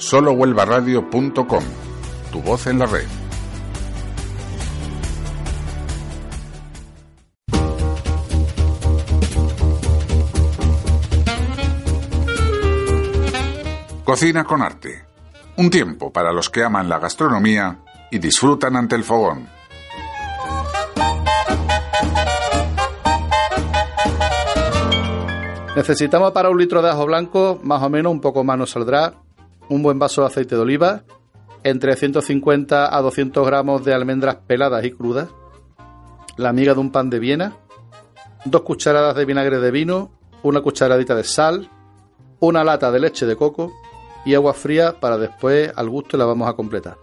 [0.00, 1.64] solohuelvaradio.com,
[2.32, 3.06] tu voz en la red.
[14.04, 15.04] Cocina con arte.
[15.58, 17.80] Un tiempo para los que aman la gastronomía
[18.10, 19.48] y disfrutan ante el fogón.
[25.76, 29.14] Necesitamos para un litro de ajo blanco, más o menos un poco más nos saldrá,
[29.70, 31.04] un buen vaso de aceite de oliva,
[31.62, 35.28] entre 150 a 200 gramos de almendras peladas y crudas,
[36.36, 37.56] la miga de un pan de Viena,
[38.44, 40.10] dos cucharadas de vinagre de vino,
[40.42, 41.70] una cucharadita de sal,
[42.40, 43.72] una lata de leche de coco
[44.24, 46.96] y agua fría para después al gusto la vamos a completar.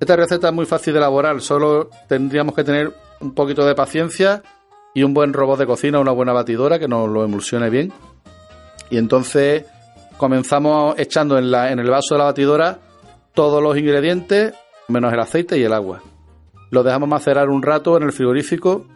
[0.00, 4.42] Esta receta es muy fácil de elaborar, solo tendríamos que tener un poquito de paciencia
[4.94, 7.92] y un buen robot de cocina, una buena batidora que nos lo emulsione bien.
[8.90, 9.64] Y entonces
[10.16, 12.78] comenzamos echando en, la, en el vaso de la batidora
[13.34, 14.54] todos los ingredientes
[14.88, 16.02] menos el aceite y el agua.
[16.70, 18.86] Lo dejamos macerar un rato en el frigorífico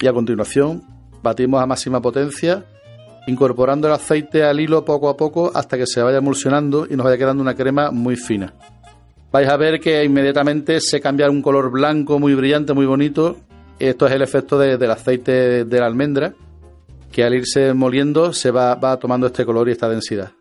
[0.00, 0.82] y a continuación
[1.22, 2.64] batimos a máxima potencia
[3.26, 7.04] incorporando el aceite al hilo poco a poco hasta que se vaya emulsionando y nos
[7.04, 8.52] vaya quedando una crema muy fina.
[9.30, 13.36] Vais a ver que inmediatamente se cambia un color blanco muy brillante, muy bonito.
[13.78, 16.34] Esto es el efecto del aceite de la almendra,
[17.12, 20.32] que al irse moliendo se va, tomando este color y esta densidad.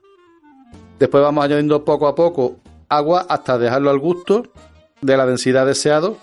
[0.97, 2.57] Después vamos añadiendo poco a poco
[2.89, 4.43] agua hasta dejarlo al gusto
[5.01, 6.17] de la densidad deseado.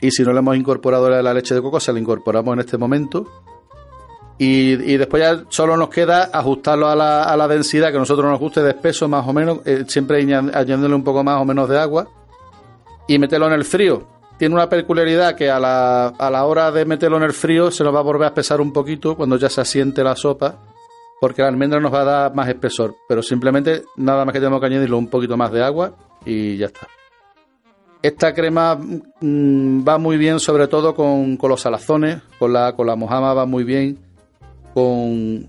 [0.00, 2.78] Y si no le hemos incorporado la leche de coco, se la incorporamos en este
[2.78, 3.26] momento
[4.40, 8.30] y, después ya solo nos queda ajustarlo a la, a la densidad que a nosotros
[8.30, 11.68] nos guste de espeso más o menos, eh, siempre añadiéndole un poco más o menos
[11.68, 12.06] de agua
[13.08, 14.06] y meterlo en el frío.
[14.38, 17.82] Tiene una peculiaridad que a la, a la hora de meterlo en el frío se
[17.84, 20.56] nos va a volver a espesar un poquito cuando ya se asiente la sopa,
[21.20, 24.60] porque la almendra nos va a dar más espesor, pero simplemente nada más que tenemos
[24.60, 25.92] que añadirle un poquito más de agua
[26.24, 26.86] y ya está.
[28.00, 32.86] Esta crema mm, va muy bien sobre todo con, con los salazones, con la, con
[32.86, 34.08] la mojama va muy bien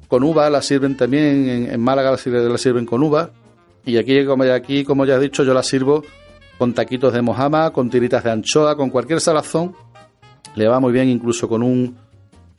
[0.09, 3.31] con, uva, la sirven también, en, Málaga la sirven, con uva.
[3.85, 6.03] Y aquí como, aquí, como ya he dicho, yo la sirvo
[6.59, 9.74] con taquitos de mojama, con tiritas de anchoa, con cualquier salazón.
[10.56, 11.96] Le va muy bien incluso con un,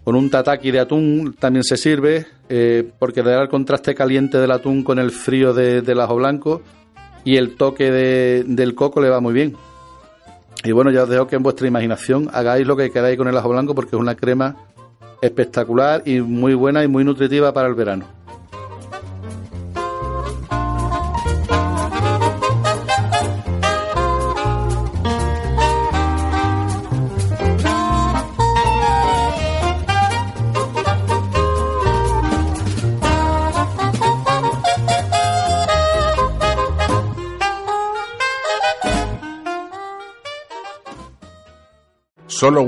[0.02, 4.38] con un tataki de atún también se sirve, eh, porque le da el contraste caliente
[4.38, 6.62] del atún con el frío del ajo blanco
[7.24, 9.54] y el toque del coco le va muy bien.
[10.64, 13.36] Y bueno, ya os dejo que en vuestra imaginación hagáis lo que queráis con el
[13.36, 14.56] ajo blanco porque es una crema
[15.20, 18.06] espectacular y muy buena y muy nutritiva para el verano.
[42.40, 42.62] Solo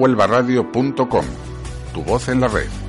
[1.95, 2.82] tu voz en la red.